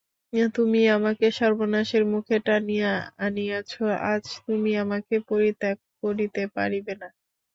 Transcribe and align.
তুমিই 0.55 0.87
আমাকে 0.97 1.25
সর্বনাশের 1.39 2.03
মুখে 2.13 2.37
টানিয়া 2.45 2.91
আনিয়াছ, 3.19 3.71
আজ 4.11 4.23
তুমি 4.45 4.71
আমাকে 4.83 5.15
পরিত্যাগ 5.29 5.77
করিতে 6.03 6.43
পারিবে 6.55 6.93
না। 7.01 7.07